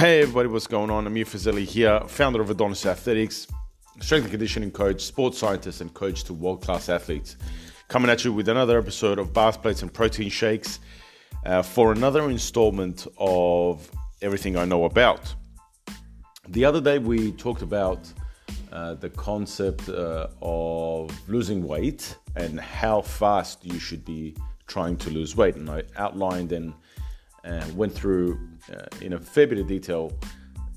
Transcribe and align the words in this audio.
Hey 0.00 0.22
everybody, 0.22 0.48
what's 0.48 0.66
going 0.66 0.88
on? 0.88 1.06
Amir 1.06 1.26
Fazeli 1.26 1.66
here, 1.66 2.00
founder 2.06 2.40
of 2.40 2.48
Adonis 2.48 2.86
Athletics, 2.86 3.46
strength 4.00 4.24
and 4.24 4.30
conditioning 4.30 4.70
coach, 4.70 5.02
sports 5.02 5.36
scientist, 5.36 5.82
and 5.82 5.92
coach 5.92 6.24
to 6.24 6.32
world 6.32 6.62
class 6.62 6.88
athletes. 6.88 7.36
Coming 7.88 8.10
at 8.10 8.24
you 8.24 8.32
with 8.32 8.48
another 8.48 8.78
episode 8.78 9.18
of 9.18 9.34
Bath 9.34 9.60
Plates 9.60 9.82
and 9.82 9.92
Protein 9.92 10.30
Shakes 10.30 10.80
uh, 11.44 11.60
for 11.60 11.92
another 11.92 12.30
installment 12.30 13.06
of 13.18 13.90
Everything 14.22 14.56
I 14.56 14.64
Know 14.64 14.86
About. 14.86 15.34
The 16.48 16.64
other 16.64 16.80
day 16.80 16.98
we 16.98 17.32
talked 17.32 17.60
about 17.60 18.10
uh, 18.72 18.94
the 18.94 19.10
concept 19.10 19.90
uh, 19.90 20.28
of 20.40 21.10
losing 21.28 21.68
weight 21.68 22.16
and 22.36 22.58
how 22.58 23.02
fast 23.02 23.66
you 23.66 23.78
should 23.78 24.06
be 24.06 24.34
trying 24.66 24.96
to 24.96 25.10
lose 25.10 25.36
weight. 25.36 25.56
And 25.56 25.68
I 25.68 25.82
outlined 25.98 26.52
and 26.52 26.72
uh, 27.44 27.64
went 27.74 27.92
through 27.92 28.38
uh, 28.72 28.86
in 29.00 29.14
a 29.14 29.18
fair 29.18 29.46
bit 29.46 29.58
of 29.58 29.66
detail 29.66 30.12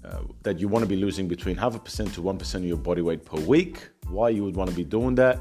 uh, 0.05 0.19
that 0.43 0.59
you 0.59 0.67
want 0.67 0.83
to 0.83 0.89
be 0.89 0.95
losing 0.95 1.27
between 1.27 1.55
half 1.55 1.75
a 1.75 1.79
percent 1.79 2.13
to 2.13 2.21
one 2.21 2.37
percent 2.37 2.63
of 2.63 2.67
your 2.67 2.77
body 2.77 3.01
weight 3.01 3.25
per 3.25 3.39
week. 3.41 3.89
Why 4.07 4.29
you 4.29 4.43
would 4.43 4.55
want 4.55 4.69
to 4.69 4.75
be 4.75 4.83
doing 4.83 5.15
that, 5.15 5.39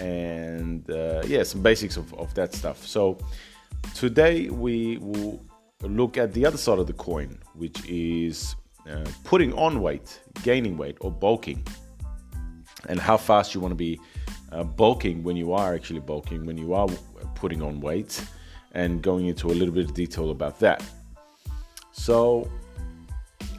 and 0.00 0.88
uh, 0.90 1.22
yeah, 1.26 1.42
some 1.42 1.62
basics 1.62 1.96
of, 1.96 2.12
of 2.14 2.32
that 2.34 2.54
stuff. 2.54 2.86
So 2.86 3.18
today 3.94 4.48
we 4.48 4.98
will 4.98 5.40
look 5.82 6.16
at 6.16 6.32
the 6.32 6.44
other 6.46 6.58
side 6.58 6.78
of 6.78 6.86
the 6.86 6.92
coin, 6.92 7.38
which 7.54 7.84
is 7.88 8.56
uh, 8.88 9.04
putting 9.24 9.52
on 9.52 9.80
weight, 9.80 10.20
gaining 10.42 10.76
weight, 10.76 10.96
or 11.00 11.10
bulking, 11.10 11.64
and 12.88 12.98
how 12.98 13.16
fast 13.16 13.54
you 13.54 13.60
want 13.60 13.72
to 13.72 13.76
be 13.76 14.00
uh, 14.52 14.64
bulking 14.64 15.22
when 15.22 15.36
you 15.36 15.52
are 15.52 15.74
actually 15.74 16.00
bulking, 16.00 16.46
when 16.46 16.56
you 16.56 16.72
are 16.72 16.88
putting 17.34 17.62
on 17.62 17.80
weight, 17.80 18.24
and 18.72 19.02
going 19.02 19.26
into 19.26 19.48
a 19.48 19.54
little 19.54 19.74
bit 19.74 19.84
of 19.84 19.94
detail 19.94 20.30
about 20.30 20.58
that. 20.60 20.82
So, 21.92 22.50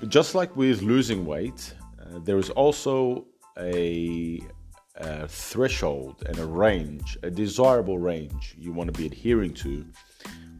just 0.07 0.35
like 0.35 0.55
with 0.55 0.81
losing 0.81 1.25
weight, 1.25 1.73
uh, 1.99 2.19
there 2.23 2.37
is 2.37 2.49
also 2.51 3.25
a, 3.57 4.41
a, 4.95 5.27
threshold 5.27 6.23
and 6.25 6.39
a 6.39 6.45
range, 6.45 7.17
a 7.23 7.29
desirable 7.29 7.99
range 7.99 8.55
you 8.57 8.71
want 8.71 8.93
to 8.93 8.97
be 8.97 9.05
adhering 9.05 9.53
to 9.55 9.85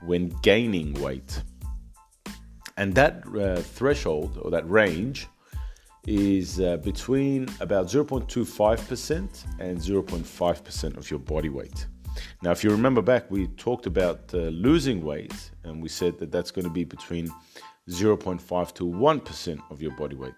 when 0.05 0.29
gaining 0.41 0.93
weight. 1.01 1.41
And 2.77 2.93
that 2.95 3.23
uh, 3.27 3.61
threshold 3.61 4.39
or 4.41 4.51
that 4.51 4.69
range 4.69 5.27
is 6.05 6.59
uh, 6.59 6.77
between 6.77 7.47
about 7.59 7.87
0.25% 7.87 9.59
and 9.59 9.77
0.5% 9.77 10.97
of 10.97 11.11
your 11.11 11.19
body 11.19 11.49
weight. 11.49 11.87
Now, 12.41 12.51
if 12.51 12.63
you 12.63 12.69
remember 12.69 13.01
back, 13.01 13.29
we 13.29 13.47
talked 13.47 13.85
about 13.85 14.33
uh, 14.33 14.37
losing 14.67 15.03
weight 15.03 15.51
and 15.63 15.81
we 15.81 15.89
said 15.89 16.17
that 16.19 16.31
that's 16.31 16.51
going 16.51 16.65
to 16.65 16.71
be 16.71 16.83
between 16.83 17.29
0.5 17.89 18.73
to 18.75 18.83
1% 18.83 19.59
of 19.69 19.81
your 19.81 19.91
body 19.97 20.15
weight. 20.15 20.33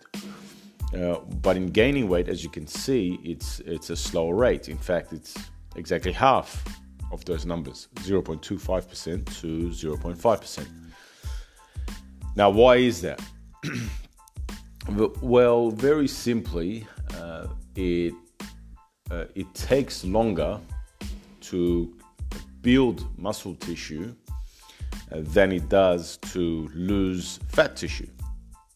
Uh, 0.95 1.19
but 1.41 1.55
in 1.55 1.67
gaining 1.67 2.09
weight, 2.09 2.27
as 2.27 2.43
you 2.43 2.49
can 2.49 2.67
see, 2.67 3.17
it's 3.23 3.61
it's 3.61 3.89
a 3.89 3.95
slower 3.95 4.35
rate. 4.35 4.67
In 4.67 4.77
fact, 4.77 5.13
it's 5.13 5.37
exactly 5.75 6.11
half 6.11 6.63
of 7.11 7.23
those 7.25 7.45
numbers 7.45 7.87
0.25% 7.95 9.41
to 9.41 9.47
0.5%. 9.69 10.67
Now, 12.35 12.49
why 12.49 12.77
is 12.77 13.01
that? 13.01 13.21
well, 15.21 15.69
very 15.71 16.07
simply, 16.07 16.87
uh, 17.15 17.47
it, 17.75 18.13
uh, 19.09 19.25
it 19.35 19.53
takes 19.53 20.05
longer 20.05 20.59
to 21.51 21.93
build 22.61 23.05
muscle 23.17 23.55
tissue 23.55 24.13
uh, 25.11 25.17
than 25.35 25.51
it 25.51 25.67
does 25.69 26.17
to 26.17 26.69
lose 26.73 27.39
fat 27.49 27.75
tissue, 27.75 28.07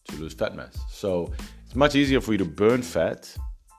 to 0.08 0.16
lose 0.16 0.34
fat 0.34 0.54
mass. 0.54 0.76
So 0.90 1.32
it's 1.64 1.74
much 1.74 1.94
easier 1.94 2.20
for 2.20 2.32
you 2.32 2.38
to 2.38 2.44
burn 2.44 2.82
fat 2.82 3.34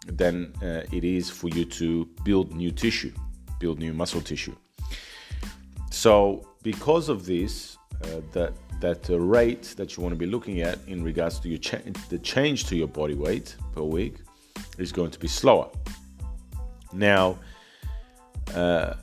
than 0.08 0.54
uh, 0.62 0.84
it 0.92 1.04
is 1.04 1.30
for 1.30 1.50
you 1.50 1.66
to 1.66 2.06
build 2.24 2.56
new 2.56 2.72
tissue, 2.72 3.14
build 3.60 3.80
new 3.80 3.94
muscle 3.94 4.22
tissue. 4.22 4.56
So 5.92 6.48
because 6.64 7.10
of 7.10 7.26
this, 7.26 7.78
uh, 8.04 8.22
that 8.34 8.54
that 8.80 9.08
rate 9.10 9.74
that 9.78 9.98
you 9.98 10.04
want 10.04 10.14
to 10.14 10.20
be 10.20 10.28
looking 10.28 10.62
at 10.62 10.78
in 10.88 11.04
regards 11.04 11.40
to 11.40 11.50
your 11.50 11.58
cha- 11.58 11.80
the 12.10 12.20
change 12.20 12.66
to 12.66 12.76
your 12.76 12.88
body 12.88 13.16
weight 13.16 13.56
per 13.74 13.82
week 13.82 14.18
is 14.78 14.92
going 14.92 15.10
to 15.12 15.20
be 15.20 15.28
slower. 15.28 15.68
Now, 16.94 17.40
uh, 18.56 18.94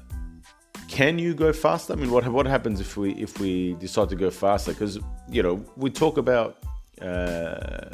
can 0.88 1.19
you 1.19 1.34
go 1.34 1.53
faster? 1.53 1.93
I 1.93 1.97
mean, 1.97 2.10
what 2.10 2.27
what 2.28 2.47
happens 2.47 2.81
if 2.81 2.97
we 2.97 3.12
if 3.15 3.41
we 3.41 3.75
decide 3.75 4.09
to 4.10 4.16
go 4.16 4.31
faster? 4.31 4.72
Because 4.72 4.99
you 5.28 5.43
know 5.43 5.65
we 5.77 5.91
talk 5.91 6.19
about 6.19 6.59
uh, 7.00 7.91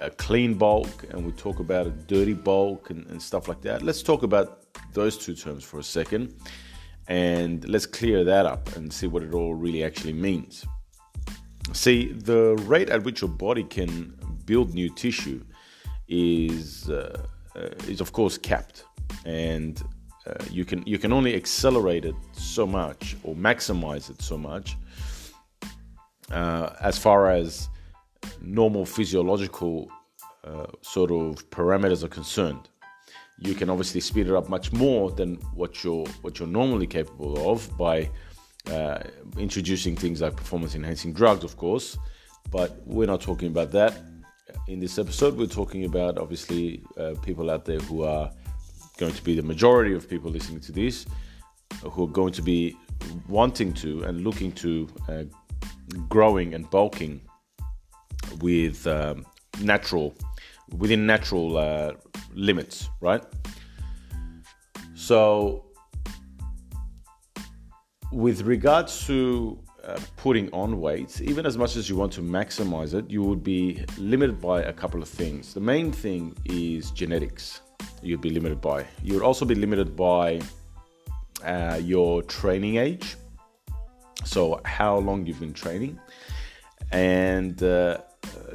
a 0.00 0.10
clean 0.10 0.54
bulk 0.54 1.04
and 1.10 1.26
we 1.26 1.32
talk 1.32 1.58
about 1.58 1.86
a 1.86 1.90
dirty 1.90 2.34
bulk 2.34 2.90
and, 2.90 3.06
and 3.06 3.20
stuff 3.20 3.48
like 3.48 3.60
that. 3.62 3.82
Let's 3.82 4.02
talk 4.02 4.22
about 4.22 4.74
those 4.92 5.18
two 5.18 5.34
terms 5.34 5.64
for 5.64 5.78
a 5.78 5.82
second, 5.82 6.34
and 7.08 7.68
let's 7.68 7.86
clear 7.86 8.24
that 8.24 8.46
up 8.46 8.76
and 8.76 8.92
see 8.92 9.06
what 9.06 9.22
it 9.22 9.34
all 9.34 9.54
really 9.54 9.82
actually 9.82 10.12
means. 10.12 10.64
See, 11.72 12.12
the 12.12 12.56
rate 12.66 12.90
at 12.90 13.04
which 13.04 13.20
your 13.20 13.30
body 13.30 13.64
can 13.64 14.14
build 14.44 14.74
new 14.74 14.94
tissue 14.94 15.44
is 16.08 16.88
uh, 16.90 17.26
uh, 17.56 17.68
is 17.88 18.00
of 18.00 18.12
course 18.12 18.38
capped, 18.38 18.84
and 19.24 19.82
uh, 20.26 20.34
you 20.50 20.64
can 20.64 20.82
you 20.86 20.98
can 20.98 21.12
only 21.12 21.34
accelerate 21.34 22.04
it 22.04 22.14
so 22.32 22.66
much 22.66 23.16
or 23.22 23.34
maximize 23.34 24.10
it 24.10 24.20
so 24.20 24.36
much 24.36 24.76
uh, 26.30 26.70
as 26.80 26.98
far 26.98 27.30
as 27.30 27.68
normal 28.40 28.84
physiological 28.84 29.88
uh, 30.44 30.66
sort 30.82 31.10
of 31.10 31.48
parameters 31.50 32.04
are 32.04 32.08
concerned. 32.08 32.68
You 33.38 33.54
can 33.54 33.70
obviously 33.70 34.00
speed 34.00 34.28
it 34.28 34.34
up 34.34 34.48
much 34.48 34.72
more 34.72 35.10
than 35.10 35.36
what 35.54 35.82
you're 35.82 36.06
what 36.20 36.38
you're 36.38 36.48
normally 36.48 36.86
capable 36.86 37.50
of 37.50 37.76
by 37.78 38.10
uh, 38.70 38.98
introducing 39.38 39.96
things 39.96 40.20
like 40.20 40.36
performance 40.36 40.74
enhancing 40.74 41.14
drugs, 41.14 41.44
of 41.44 41.56
course. 41.56 41.96
But 42.50 42.82
we're 42.84 43.06
not 43.06 43.20
talking 43.20 43.48
about 43.48 43.70
that 43.72 43.94
in 44.66 44.80
this 44.80 44.98
episode. 44.98 45.36
We're 45.36 45.46
talking 45.46 45.84
about 45.84 46.18
obviously 46.18 46.82
uh, 46.98 47.14
people 47.22 47.50
out 47.50 47.64
there 47.64 47.78
who 47.80 48.04
are 48.04 48.30
going 49.00 49.14
to 49.14 49.24
be 49.24 49.34
the 49.34 49.42
majority 49.42 49.94
of 49.94 50.08
people 50.08 50.30
listening 50.30 50.60
to 50.60 50.72
this 50.72 51.06
who 51.82 52.04
are 52.04 52.14
going 52.20 52.34
to 52.34 52.42
be 52.42 52.76
wanting 53.28 53.72
to 53.72 54.02
and 54.04 54.22
looking 54.22 54.52
to 54.52 54.86
uh, 55.08 55.24
growing 56.10 56.52
and 56.54 56.68
bulking 56.68 57.18
with 58.40 58.86
um, 58.86 59.24
natural 59.62 60.14
within 60.76 61.06
natural 61.06 61.56
uh, 61.56 61.92
limits 62.34 62.90
right 63.00 63.24
so 64.94 65.64
with 68.12 68.42
regards 68.42 69.06
to 69.06 69.58
uh, 69.84 69.98
putting 70.16 70.52
on 70.52 70.78
weight, 70.78 71.22
even 71.22 71.46
as 71.46 71.56
much 71.56 71.76
as 71.76 71.88
you 71.88 71.96
want 71.96 72.12
to 72.12 72.20
maximize 72.20 72.92
it, 72.92 73.08
you 73.08 73.22
would 73.22 73.42
be 73.42 73.82
limited 73.96 74.40
by 74.40 74.62
a 74.62 74.72
couple 74.72 75.00
of 75.00 75.08
things. 75.08 75.54
The 75.54 75.60
main 75.60 75.90
thing 75.90 76.36
is 76.44 76.90
genetics 76.90 77.62
you'd 78.02 78.20
be 78.20 78.30
limited 78.30 78.60
by. 78.60 78.86
You 79.02 79.14
would 79.14 79.22
also 79.22 79.44
be 79.44 79.54
limited 79.54 79.96
by 79.96 80.40
uh, 81.44 81.80
your 81.82 82.22
training 82.22 82.76
age, 82.76 83.16
so 84.24 84.60
how 84.64 84.98
long 84.98 85.26
you've 85.26 85.40
been 85.40 85.52
training, 85.54 85.98
and 86.92 87.62
uh, 87.62 87.98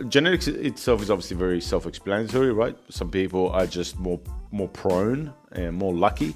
genetics 0.09 0.47
itself 0.47 1.01
is 1.01 1.09
obviously 1.09 1.37
very 1.37 1.61
self-explanatory, 1.61 2.51
right? 2.51 2.77
Some 2.89 3.09
people 3.09 3.49
are 3.49 3.67
just 3.67 3.97
more 3.99 4.19
more 4.51 4.69
prone 4.69 5.33
and 5.51 5.75
more 5.75 5.93
lucky 5.93 6.33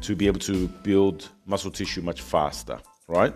to 0.00 0.14
be 0.14 0.26
able 0.26 0.38
to 0.38 0.68
build 0.84 1.28
muscle 1.46 1.70
tissue 1.70 2.02
much 2.02 2.20
faster, 2.22 2.78
right? 3.08 3.34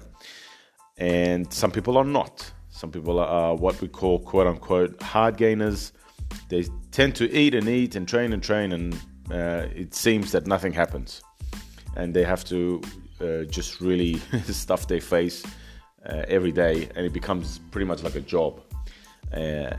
And 0.98 1.52
some 1.52 1.70
people 1.70 1.96
are 1.96 2.04
not. 2.04 2.52
Some 2.70 2.90
people 2.90 3.18
are 3.18 3.54
what 3.54 3.80
we 3.80 3.88
call 3.88 4.20
quote 4.20 4.46
unquote 4.46 5.00
hard 5.02 5.36
gainers 5.36 5.92
they 6.48 6.64
tend 6.90 7.14
to 7.16 7.30
eat 7.32 7.54
and 7.54 7.68
eat 7.68 7.96
and 7.96 8.06
train 8.06 8.32
and 8.32 8.42
train, 8.42 8.72
and 8.72 8.94
uh, 9.30 9.66
it 9.74 9.94
seems 9.94 10.32
that 10.32 10.46
nothing 10.46 10.72
happens. 10.72 11.22
And 11.96 12.14
they 12.14 12.24
have 12.24 12.44
to 12.46 12.82
uh, 13.20 13.44
just 13.44 13.80
really 13.80 14.14
stuff 14.44 14.88
their 14.88 15.00
face 15.00 15.44
uh, 16.06 16.24
every 16.28 16.52
day, 16.52 16.88
and 16.94 17.06
it 17.06 17.12
becomes 17.12 17.60
pretty 17.70 17.86
much 17.86 18.02
like 18.02 18.14
a 18.14 18.20
job. 18.20 18.60
Uh, 19.32 19.70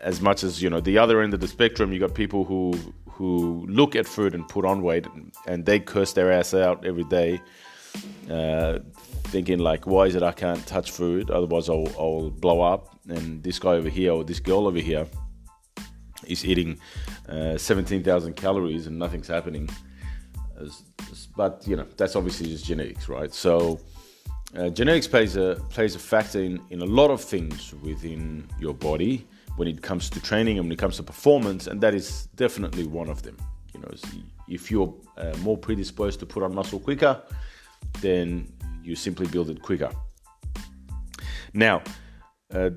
as 0.00 0.20
much 0.20 0.44
as 0.44 0.62
you 0.62 0.70
know, 0.70 0.80
the 0.80 0.98
other 0.98 1.20
end 1.20 1.34
of 1.34 1.40
the 1.40 1.48
spectrum, 1.48 1.92
you 1.92 1.98
got 1.98 2.14
people 2.14 2.44
who 2.44 2.72
who 3.10 3.66
look 3.68 3.96
at 3.96 4.06
food 4.06 4.32
and 4.32 4.46
put 4.46 4.64
on 4.64 4.80
weight, 4.80 5.04
and, 5.48 5.66
they 5.66 5.80
curse 5.80 6.12
their 6.12 6.30
ass 6.30 6.54
out 6.54 6.86
every 6.86 7.02
day, 7.04 7.40
uh, 8.30 8.78
thinking 9.24 9.58
like, 9.58 9.86
"Why 9.86 10.06
is 10.06 10.14
it 10.14 10.22
I 10.22 10.30
can't 10.30 10.64
touch 10.66 10.92
food? 10.92 11.28
Otherwise, 11.30 11.68
I'll, 11.68 11.88
I'll 11.98 12.30
blow 12.30 12.60
up." 12.60 12.96
And 13.08 13.42
this 13.42 13.58
guy 13.58 13.70
over 13.70 13.88
here 13.88 14.12
or 14.12 14.22
this 14.22 14.38
girl 14.38 14.68
over 14.68 14.78
here 14.78 15.08
is 16.28 16.44
eating 16.44 16.78
uh, 17.28 17.56
17,000 17.56 18.34
calories 18.34 18.86
and 18.86 18.98
nothing's 18.98 19.28
happening. 19.28 19.68
But, 21.36 21.64
you 21.66 21.76
know, 21.76 21.86
that's 21.96 22.16
obviously 22.16 22.48
just 22.48 22.64
genetics, 22.64 23.08
right? 23.08 23.32
So, 23.32 23.80
uh, 24.56 24.70
genetics 24.70 25.06
plays 25.06 25.36
a 25.36 25.56
plays 25.68 25.94
a 25.94 25.98
factor 25.98 26.40
in, 26.40 26.58
in 26.70 26.80
a 26.80 26.86
lot 26.86 27.10
of 27.10 27.20
things 27.20 27.74
within 27.82 28.48
your 28.58 28.72
body 28.72 29.26
when 29.56 29.68
it 29.68 29.82
comes 29.82 30.08
to 30.08 30.20
training 30.20 30.56
and 30.58 30.66
when 30.66 30.72
it 30.72 30.78
comes 30.78 30.96
to 30.96 31.02
performance, 31.02 31.66
and 31.66 31.80
that 31.80 31.94
is 31.94 32.28
definitely 32.36 32.86
one 32.86 33.10
of 33.10 33.22
them. 33.22 33.36
You 33.74 33.80
know, 33.80 33.90
if 34.48 34.70
you're 34.70 34.94
uh, 35.18 35.36
more 35.42 35.58
predisposed 35.58 36.18
to 36.20 36.26
put 36.26 36.42
on 36.42 36.54
muscle 36.54 36.80
quicker, 36.80 37.20
then 38.00 38.50
you 38.82 38.96
simply 38.96 39.26
build 39.26 39.50
it 39.50 39.60
quicker. 39.60 39.90
Now, 41.52 41.82
uh, 42.54 42.70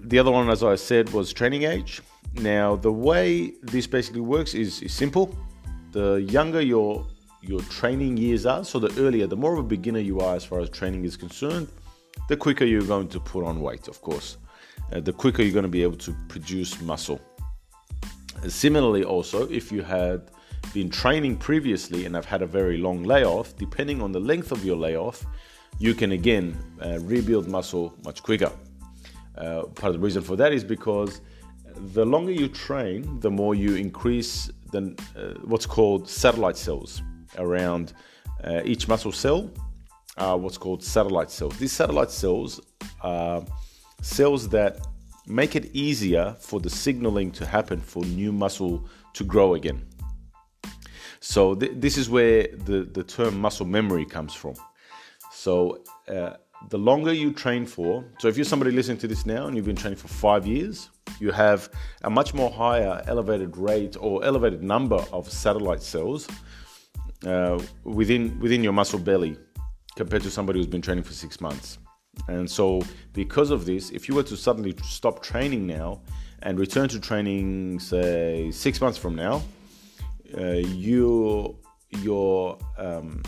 the 0.00 0.18
other 0.18 0.30
one, 0.30 0.50
as 0.50 0.62
I 0.62 0.74
said, 0.74 1.10
was 1.10 1.32
training 1.32 1.62
age. 1.62 2.02
Now, 2.34 2.76
the 2.76 2.92
way 2.92 3.52
this 3.62 3.86
basically 3.86 4.20
works 4.20 4.54
is, 4.54 4.82
is 4.82 4.92
simple. 4.92 5.36
The 5.92 6.24
younger 6.28 6.60
your 6.60 7.06
your 7.40 7.60
training 7.62 8.16
years 8.16 8.46
are, 8.46 8.64
so 8.64 8.78
the 8.78 8.92
earlier, 9.00 9.26
the 9.26 9.36
more 9.36 9.52
of 9.52 9.60
a 9.60 9.68
beginner 9.76 10.00
you 10.00 10.20
are 10.20 10.34
as 10.34 10.44
far 10.44 10.60
as 10.60 10.68
training 10.68 11.04
is 11.04 11.16
concerned, 11.16 11.68
the 12.28 12.36
quicker 12.36 12.64
you're 12.64 12.82
going 12.82 13.08
to 13.08 13.20
put 13.20 13.44
on 13.44 13.60
weight, 13.60 13.88
of 13.88 14.00
course. 14.02 14.38
Uh, 14.92 15.00
the 15.00 15.12
quicker 15.12 15.42
you're 15.42 15.52
going 15.52 15.62
to 15.62 15.68
be 15.68 15.82
able 15.82 15.96
to 15.96 16.14
produce 16.28 16.80
muscle. 16.80 17.20
Similarly, 18.46 19.04
also, 19.04 19.48
if 19.48 19.72
you 19.72 19.82
had 19.82 20.30
been 20.74 20.90
training 20.90 21.36
previously 21.36 22.04
and 22.04 22.14
have 22.14 22.24
had 22.24 22.42
a 22.42 22.46
very 22.46 22.76
long 22.76 23.02
layoff, 23.02 23.56
depending 23.56 24.02
on 24.02 24.12
the 24.12 24.20
length 24.20 24.52
of 24.52 24.64
your 24.64 24.76
layoff, 24.76 25.24
you 25.78 25.94
can 25.94 26.12
again 26.12 26.56
uh, 26.84 26.98
rebuild 27.00 27.48
muscle 27.48 27.94
much 28.04 28.22
quicker. 28.22 28.52
Uh, 29.36 29.62
part 29.62 29.84
of 29.84 29.92
the 29.94 29.98
reason 29.98 30.22
for 30.22 30.36
that 30.36 30.52
is 30.52 30.64
because 30.64 31.20
the 31.94 32.04
longer 32.04 32.32
you 32.32 32.48
train, 32.48 33.20
the 33.20 33.30
more 33.30 33.54
you 33.54 33.74
increase 33.76 34.50
the, 34.72 34.96
uh, 35.16 35.40
what's 35.44 35.66
called 35.66 36.08
satellite 36.08 36.56
cells 36.56 37.02
around 37.38 37.92
uh, 38.44 38.60
each 38.64 38.88
muscle 38.88 39.12
cell, 39.12 39.50
what's 40.16 40.58
called 40.58 40.82
satellite 40.82 41.30
cells. 41.30 41.56
These 41.58 41.72
satellite 41.72 42.10
cells 42.10 42.60
are 43.02 43.44
cells 44.02 44.48
that 44.48 44.86
make 45.26 45.54
it 45.56 45.66
easier 45.74 46.36
for 46.40 46.60
the 46.60 46.70
signaling 46.70 47.30
to 47.32 47.46
happen 47.46 47.80
for 47.80 48.04
new 48.04 48.32
muscle 48.32 48.88
to 49.14 49.24
grow 49.24 49.54
again. 49.54 49.86
So 51.20 51.54
th- 51.54 51.72
this 51.76 51.98
is 51.98 52.08
where 52.08 52.48
the, 52.64 52.88
the 52.92 53.02
term 53.02 53.40
muscle 53.40 53.66
memory 53.66 54.06
comes 54.06 54.34
from. 54.34 54.54
So 55.32 55.84
uh, 56.08 56.34
the 56.70 56.78
longer 56.78 57.12
you 57.12 57.32
train 57.32 57.64
for, 57.64 58.04
so 58.18 58.28
if 58.28 58.36
you're 58.36 58.44
somebody 58.44 58.70
listening 58.72 58.98
to 58.98 59.08
this 59.08 59.24
now 59.24 59.46
and 59.46 59.56
you've 59.56 59.64
been 59.64 59.76
training 59.76 59.98
for 59.98 60.08
five 60.08 60.46
years, 60.46 60.90
you 61.20 61.30
have 61.30 61.70
a 62.02 62.10
much 62.10 62.34
more 62.34 62.50
higher 62.50 63.02
elevated 63.06 63.56
rate 63.56 63.96
or 63.98 64.24
elevated 64.24 64.62
number 64.62 65.02
of 65.12 65.30
satellite 65.30 65.82
cells 65.82 66.28
uh, 67.26 67.60
within 67.84 68.38
within 68.40 68.62
your 68.62 68.72
muscle 68.72 68.98
belly 68.98 69.36
compared 69.96 70.22
to 70.22 70.30
somebody 70.30 70.58
who's 70.58 70.66
been 70.66 70.82
training 70.82 71.04
for 71.04 71.12
six 71.12 71.40
months. 71.40 71.78
And 72.28 72.50
so, 72.50 72.82
because 73.12 73.50
of 73.50 73.64
this, 73.64 73.90
if 73.90 74.08
you 74.08 74.14
were 74.14 74.24
to 74.24 74.36
suddenly 74.36 74.74
stop 74.82 75.22
training 75.22 75.66
now 75.66 76.02
and 76.42 76.58
return 76.58 76.88
to 76.88 77.00
training, 77.00 77.78
say 77.78 78.50
six 78.50 78.80
months 78.80 78.98
from 78.98 79.14
now, 79.14 79.42
uh, 80.36 80.60
you 80.84 81.56
your 81.90 82.58
um, 82.76 83.22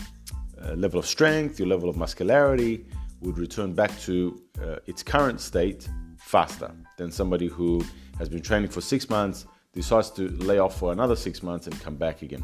uh, 0.61 0.73
level 0.73 0.99
of 0.99 1.05
strength, 1.05 1.57
your 1.57 1.67
level 1.67 1.89
of 1.89 1.95
muscularity 1.97 2.85
would 3.21 3.37
return 3.37 3.73
back 3.73 3.97
to 4.01 4.41
uh, 4.61 4.75
its 4.87 5.03
current 5.03 5.39
state 5.39 5.87
faster 6.17 6.71
than 6.97 7.11
somebody 7.11 7.47
who 7.47 7.83
has 8.17 8.29
been 8.29 8.41
training 8.41 8.69
for 8.69 8.81
six 8.81 9.09
months, 9.09 9.45
decides 9.73 10.11
to 10.11 10.27
lay 10.29 10.59
off 10.59 10.77
for 10.77 10.91
another 10.91 11.15
six 11.15 11.41
months 11.41 11.67
and 11.67 11.79
come 11.81 11.95
back 11.95 12.21
again. 12.21 12.43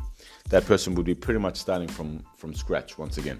That 0.50 0.65
person 0.65 0.95
would 0.95 1.06
be 1.06 1.15
pretty 1.15 1.39
much 1.39 1.57
starting 1.57 1.88
from, 1.88 2.24
from 2.38 2.53
scratch 2.53 2.97
once 2.97 3.18
again. 3.18 3.39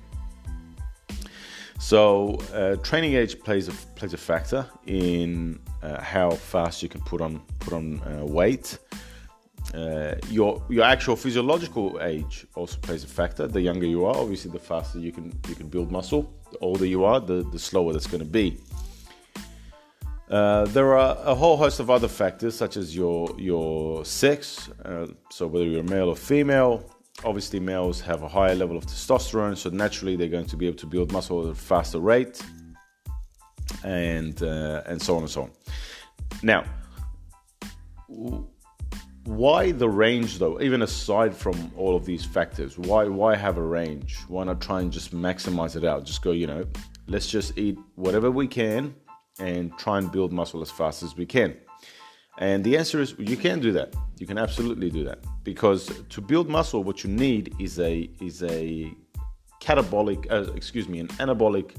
So, 1.80 2.40
uh, 2.54 2.76
training 2.78 3.14
age 3.14 3.40
plays 3.40 3.68
a, 3.68 3.72
plays 3.96 4.14
a 4.14 4.18
factor 4.18 4.66
in 4.88 5.60
uh, 5.84 6.02
how 6.02 6.32
fast 6.32 6.82
you 6.82 6.90
can 6.90 7.02
put 7.02 7.22
on 7.22 7.40
put 7.60 7.74
on 7.74 8.02
uh, 8.02 8.26
weight. 8.26 8.80
Uh, 9.74 10.16
your 10.30 10.64
your 10.70 10.86
actual 10.86 11.16
physiological 11.16 12.00
age 12.02 12.48
also 12.56 12.78
plays 12.80 13.04
a 13.04 13.08
factor. 13.08 13.48
The 13.48 13.62
younger 13.62 13.86
you 13.86 14.06
are, 14.06 14.16
obviously, 14.16 14.52
the 14.52 14.60
faster 14.60 15.00
you 15.00 15.12
can 15.12 15.38
you 15.48 15.56
can 15.56 15.68
build 15.68 15.92
muscle. 15.92 16.34
The 16.52 16.58
older 16.60 16.86
you 16.86 17.04
are, 17.04 17.20
the, 17.20 17.44
the 17.52 17.60
slower 17.60 17.92
that's 17.94 18.08
going 18.08 18.24
to 18.24 18.30
be. 18.30 18.58
Uh, 20.30 20.66
there 20.66 20.98
are 20.98 21.18
a 21.24 21.36
whole 21.36 21.58
host 21.58 21.80
of 21.80 21.90
other 21.90 22.08
factors, 22.08 22.56
such 22.56 22.78
as 22.78 22.96
your 22.96 23.30
your 23.38 24.04
sex, 24.04 24.70
uh, 24.86 25.08
so 25.30 25.48
whether 25.48 25.66
you're 25.66 25.84
male 25.84 26.10
or 26.10 26.16
female, 26.16 26.84
obviously 27.24 27.60
males 27.60 28.02
have 28.02 28.24
a 28.24 28.28
higher 28.28 28.56
level 28.56 28.78
of 28.78 28.86
testosterone, 28.86 29.58
so 29.58 29.70
naturally 29.70 30.16
they're 30.16 30.28
going 30.28 30.46
to 30.46 30.58
be 30.58 30.68
able 30.68 30.78
to 30.78 30.86
build 30.86 31.12
muscle 31.12 31.46
at 31.46 31.52
a 31.52 31.56
faster 31.56 32.00
rate, 32.00 32.42
and 33.84 34.44
uh, 34.44 34.84
and 34.86 35.02
so 35.02 35.16
on 35.16 35.22
and 35.22 35.32
so 35.32 35.44
on. 35.44 35.52
Now, 36.44 36.64
why 39.28 39.74
the 39.74 39.90
range 39.90 40.40
though? 40.40 40.62
Even 40.62 40.82
aside 40.84 41.36
from 41.36 41.70
all 41.76 41.98
of 41.98 42.06
these 42.06 42.24
factors, 42.24 42.78
why 42.78 43.04
why 43.06 43.36
have 43.36 43.58
a 43.58 43.62
range? 43.62 44.18
Why 44.30 44.46
not 44.46 44.62
try 44.62 44.80
and 44.80 44.90
just 44.90 45.14
maximize 45.14 45.76
it 45.76 45.84
out? 45.84 46.06
Just 46.06 46.22
go, 46.22 46.32
you 46.32 46.48
know, 46.48 46.66
let's 47.08 47.28
just 47.28 47.58
eat 47.58 47.78
whatever 47.96 48.32
we 48.32 48.48
can 48.48 48.96
and 49.38 49.78
try 49.78 49.98
and 49.98 50.10
build 50.10 50.32
muscle 50.32 50.62
as 50.62 50.72
fast 50.72 51.04
as 51.04 51.18
we 51.18 51.26
can. 51.26 51.58
And 52.38 52.64
the 52.64 52.78
answer 52.78 53.02
is 53.02 53.16
you 53.18 53.36
can 53.36 53.60
do 53.60 53.74
that. 53.74 53.94
You 54.18 54.26
can 54.26 54.38
absolutely 54.38 54.90
do 54.90 55.04
that 55.04 55.20
because 55.44 55.92
to 56.08 56.22
build 56.22 56.48
muscle, 56.48 56.86
what 56.86 57.04
you 57.04 57.10
need 57.10 57.54
is 57.60 57.80
a 57.80 58.10
is 58.22 58.44
a 58.44 58.94
catabolic, 59.60 60.32
uh, 60.32 60.54
excuse 60.54 60.88
me, 60.88 61.00
an 61.00 61.10
anabolic 61.20 61.72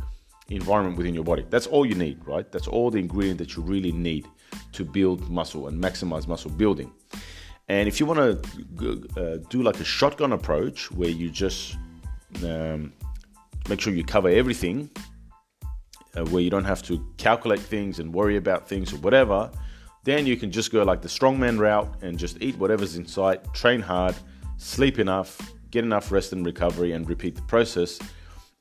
environment 0.50 0.98
within 0.98 1.14
your 1.14 1.24
body. 1.24 1.46
That's 1.48 1.66
all 1.66 1.86
you 1.86 1.94
need, 1.94 2.18
right? 2.26 2.50
That's 2.52 2.68
all 2.68 2.90
the 2.90 2.98
ingredient 2.98 3.38
that 3.38 3.56
you 3.56 3.62
really 3.62 3.92
need 3.92 4.26
to 4.72 4.84
build 4.84 5.30
muscle 5.30 5.68
and 5.68 5.82
maximize 5.82 6.28
muscle 6.28 6.50
building. 6.50 6.92
And 7.68 7.86
if 7.86 8.00
you 8.00 8.06
want 8.06 8.42
to 8.42 9.10
uh, 9.16 9.36
do 9.50 9.62
like 9.62 9.78
a 9.78 9.84
shotgun 9.84 10.32
approach 10.32 10.90
where 10.90 11.10
you 11.10 11.28
just 11.28 11.76
um, 12.42 12.92
make 13.68 13.80
sure 13.80 13.92
you 13.92 14.04
cover 14.04 14.28
everything, 14.28 14.90
uh, 16.16 16.24
where 16.26 16.42
you 16.42 16.50
don't 16.50 16.64
have 16.64 16.82
to 16.84 17.04
calculate 17.18 17.60
things 17.60 17.98
and 17.98 18.12
worry 18.12 18.36
about 18.36 18.66
things 18.66 18.92
or 18.92 18.96
whatever, 18.96 19.50
then 20.04 20.26
you 20.26 20.36
can 20.36 20.50
just 20.50 20.72
go 20.72 20.82
like 20.82 21.02
the 21.02 21.08
strongman 21.08 21.58
route 21.58 21.92
and 22.02 22.18
just 22.18 22.40
eat 22.40 22.56
whatever's 22.56 22.96
in 22.96 23.06
sight, 23.06 23.52
train 23.52 23.80
hard, 23.80 24.14
sleep 24.56 24.98
enough, 24.98 25.52
get 25.70 25.84
enough 25.84 26.10
rest 26.10 26.32
and 26.32 26.46
recovery, 26.46 26.92
and 26.92 27.06
repeat 27.08 27.34
the 27.34 27.42
process. 27.42 27.98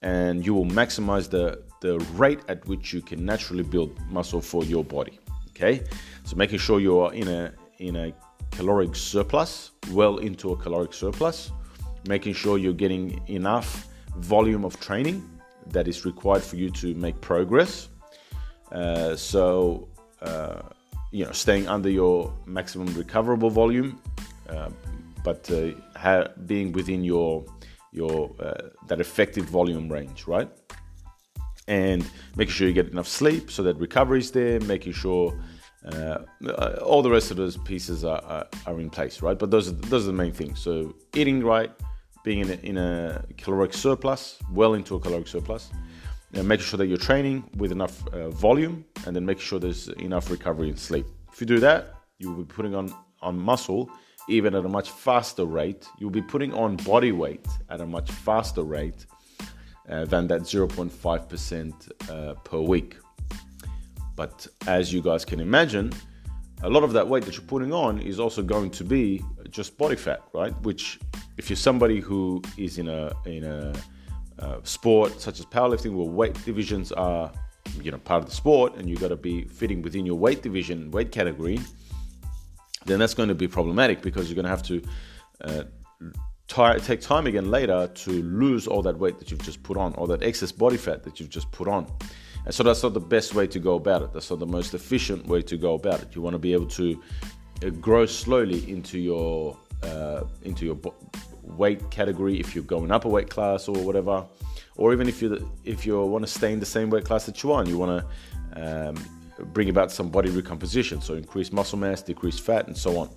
And 0.02 0.46
you 0.46 0.54
will 0.54 0.66
maximize 0.66 1.30
the, 1.30 1.64
the 1.80 2.00
rate 2.16 2.42
at 2.50 2.68
which 2.68 2.92
you 2.92 3.02
can 3.02 3.26
naturally 3.26 3.64
build 3.64 3.98
muscle 4.10 4.42
for 4.42 4.66
your 4.66 4.84
body. 4.84 5.20
Okay, 5.50 5.84
so 6.24 6.36
making 6.36 6.60
sure 6.60 6.80
you're 6.80 7.12
in 7.14 7.28
a 7.28 7.52
in 7.80 7.96
a 7.96 8.14
caloric 8.52 8.96
surplus, 8.96 9.72
well 9.92 10.18
into 10.18 10.52
a 10.52 10.58
caloric 10.58 10.94
surplus, 10.94 11.52
making 12.08 12.34
sure 12.34 12.58
you're 12.58 12.74
getting 12.74 13.22
enough 13.28 13.88
volume 14.18 14.66
of 14.66 14.80
training 14.80 15.24
that 15.68 15.88
is 15.88 16.06
required 16.06 16.44
for 16.44 16.56
you 16.56 16.70
to 16.70 16.94
make 16.96 17.20
progress. 17.22 17.90
Uh, 18.72 19.16
so 19.16 19.88
uh, 20.22 20.62
you 21.12 21.26
know 21.26 21.32
staying 21.32 21.68
under 21.68 21.90
your 21.90 22.34
maximum 22.46 22.88
recoverable 22.96 23.50
volume, 23.50 24.02
uh, 24.50 24.70
but 25.24 25.50
uh, 25.52 25.72
ha- 25.96 26.28
being 26.46 26.72
within 26.72 27.04
your 27.04 27.46
your 27.92 28.36
uh, 28.40 28.70
that 28.88 29.00
effective 29.00 29.46
volume 29.46 29.90
range, 29.90 30.28
right? 30.28 30.50
And 31.68 32.06
making 32.36 32.54
sure 32.54 32.68
you 32.68 32.74
get 32.74 32.90
enough 32.90 33.08
sleep 33.08 33.52
so 33.52 33.62
that 33.64 33.78
recovery 33.78 34.20
is 34.20 34.32
there. 34.32 34.60
Making 34.62 34.94
sure 34.94 35.38
uh, 35.94 36.80
all 36.82 37.02
the 37.02 37.10
rest 37.10 37.32
of 37.32 37.38
those 37.38 37.58
pieces 37.58 38.04
are, 38.04 38.22
are, 38.24 38.48
are, 38.66 38.80
in 38.80 38.90
place, 38.90 39.22
right? 39.22 39.38
But 39.38 39.52
those 39.52 39.70
are, 39.70 39.74
those 39.74 40.04
are 40.04 40.12
the 40.12 40.18
main 40.18 40.34
things. 40.34 40.60
So 40.60 40.96
eating 41.16 41.44
right, 41.44 41.72
being 42.24 42.40
in 42.40 42.50
a, 42.50 42.54
in 42.64 42.78
a 42.78 43.24
caloric 43.38 43.74
surplus, 43.74 44.38
well 44.52 44.74
into 44.74 44.96
a 44.96 45.00
caloric 45.00 45.28
surplus, 45.28 45.72
and 46.34 46.48
making 46.48 46.66
sure 46.66 46.78
that 46.78 46.88
you're 46.88 46.98
training 46.98 47.50
with 47.56 47.72
enough 47.72 48.06
uh, 48.10 48.30
volume, 48.30 48.86
and 49.06 49.16
then 49.16 49.26
making 49.26 49.44
sure 49.44 49.60
there's 49.60 49.88
enough 50.00 50.30
recovery 50.30 50.70
and 50.70 50.78
sleep. 50.78 51.06
If 51.32 51.40
you 51.40 51.48
do 51.48 51.60
that, 51.60 51.94
you 52.18 52.32
will 52.32 52.44
be 52.44 52.54
putting 52.54 52.76
on, 52.76 52.94
on 53.22 53.40
muscle 53.40 53.90
even 54.28 54.54
at 54.56 54.66
a 54.66 54.70
much 54.70 54.92
faster 54.92 55.46
rate. 55.46 55.88
You'll 56.00 56.10
be 56.10 56.22
putting 56.22 56.54
on 56.54 56.76
body 56.78 57.12
weight 57.12 57.48
at 57.70 57.82
a 57.82 57.86
much 57.86 58.12
faster 58.12 58.64
rate 58.64 59.06
uh, 59.90 60.06
than 60.06 60.28
that 60.28 60.42
0.5% 60.42 62.10
uh, 62.10 62.34
per 62.36 62.60
week. 62.60 62.98
But 64.18 64.48
as 64.66 64.92
you 64.92 65.02
guys 65.02 65.24
can 65.24 65.40
imagine, 65.40 65.94
a 66.64 66.70
lot 66.70 66.84
of 66.84 66.92
that 66.94 67.08
weight 67.08 67.24
that 67.26 67.38
you're 67.38 67.46
putting 67.46 67.72
on 67.72 68.00
is 68.00 68.20
also 68.20 68.42
going 68.42 68.72
to 68.72 68.84
be 68.84 69.24
just 69.50 69.78
body 69.78 69.96
fat, 69.96 70.22
right? 70.34 70.54
Which, 70.64 71.00
if 71.38 71.50
you're 71.50 71.56
somebody 71.56 72.02
who 72.02 72.42
is 72.58 72.80
in 72.80 72.90
a 72.90 73.14
in 73.26 73.44
a 73.46 73.74
uh, 74.40 74.60
sport 74.64 75.22
such 75.22 75.40
as 75.40 75.46
powerlifting, 75.46 75.94
where 75.94 76.08
weight 76.08 76.34
divisions 76.46 76.92
are, 76.92 77.32
you 77.82 77.92
know, 77.92 78.00
part 78.00 78.24
of 78.24 78.30
the 78.30 78.36
sport, 78.36 78.76
and 78.76 78.90
you've 78.90 79.00
got 79.00 79.10
to 79.10 79.16
be 79.16 79.46
fitting 79.46 79.82
within 79.84 80.06
your 80.06 80.16
weight 80.16 80.42
division, 80.42 80.90
weight 80.92 81.12
category, 81.12 81.60
then 82.86 82.98
that's 83.00 83.14
going 83.14 83.30
to 83.30 83.36
be 83.36 83.48
problematic 83.48 84.02
because 84.02 84.28
you're 84.28 84.36
going 84.36 84.46
to 84.46 84.50
have 84.50 84.64
to 84.64 84.82
uh, 85.42 86.80
take 86.80 87.02
time 87.02 87.28
again 87.28 87.52
later 87.52 87.88
to 87.94 88.12
lose 88.24 88.66
all 88.66 88.82
that 88.82 88.98
weight 88.98 89.20
that 89.20 89.30
you've 89.30 89.44
just 89.44 89.62
put 89.62 89.78
on, 89.78 89.94
all 89.94 90.08
that 90.08 90.24
excess 90.24 90.52
body 90.52 90.78
fat 90.78 91.04
that 91.04 91.20
you've 91.20 91.30
just 91.30 91.52
put 91.52 91.68
on. 91.68 91.86
And 92.48 92.56
so 92.56 92.64
that's 92.64 92.82
not 92.82 92.94
the 92.94 93.02
best 93.02 93.36
way 93.36 93.46
to 93.46 93.60
go 93.60 93.76
about 93.76 94.04
it. 94.04 94.14
That's 94.14 94.30
not 94.30 94.40
the 94.40 94.48
most 94.48 94.74
efficient 94.74 95.28
way 95.28 95.42
to 95.42 95.58
go 95.58 95.74
about 95.74 96.02
it. 96.02 96.16
You 96.16 96.22
want 96.22 96.34
to 96.34 96.40
be 96.40 96.54
able 96.54 96.68
to 96.68 97.04
uh, 97.62 97.70
grow 97.72 98.06
slowly 98.06 98.72
into 98.72 98.98
your 99.00 99.58
uh, 99.84 100.24
into 100.44 100.66
your 100.66 100.78
weight 101.44 101.92
category 101.92 102.40
if 102.40 102.56
you're 102.56 102.64
going 102.64 102.90
up 102.90 103.04
a 103.04 103.10
weight 103.10 103.30
class 103.30 103.68
or 103.68 103.76
whatever, 103.84 104.26
or 104.78 104.94
even 104.94 105.10
if 105.10 105.22
you 105.22 105.52
if 105.66 105.86
you 105.86 106.02
want 106.02 106.26
to 106.26 106.32
stay 106.32 106.54
in 106.54 106.62
the 106.62 106.66
same 106.66 106.90
weight 106.90 107.04
class 107.04 107.26
that 107.26 107.44
you 107.44 107.52
are, 107.52 107.60
and 107.60 107.70
you 107.70 107.78
want 107.78 108.02
to 108.56 108.90
um, 108.90 108.96
bring 109.52 109.68
about 109.68 109.92
some 109.92 110.10
body 110.10 110.30
recomposition, 110.30 111.02
so 111.02 111.16
increase 111.16 111.52
muscle 111.52 111.78
mass, 111.78 112.02
decrease 112.02 112.40
fat, 112.40 112.68
and 112.68 112.78
so 112.78 112.98
on. 112.98 113.10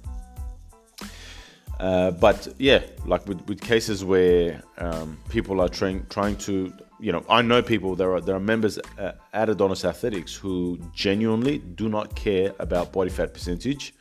Uh, 1.79 2.11
but 2.11 2.49
yeah, 2.59 2.83
like 3.07 3.25
with, 3.29 3.41
with 3.47 3.61
cases 3.61 4.05
where 4.05 4.61
um, 4.79 5.17
people 5.29 5.61
are 5.61 5.69
trying 5.69 6.05
trying 6.11 6.37
to, 6.37 6.73
you 7.01 7.13
know, 7.13 7.25
I 7.29 7.43
know 7.43 7.63
people 7.63 7.97
there 7.97 8.15
are 8.15 8.21
there 8.21 8.37
are 8.37 8.41
members 8.41 8.79
uh, 8.99 9.13
at 9.33 9.49
Adonis 9.49 9.85
Athletics 9.85 10.35
who 10.35 10.79
genuinely 10.93 11.59
do 11.59 11.89
not 11.89 12.15
care 12.15 12.53
about 12.59 12.93
body 12.93 13.11
fat 13.11 13.33
percentage, 13.35 13.95